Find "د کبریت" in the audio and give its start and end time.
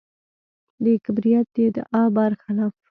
0.83-1.47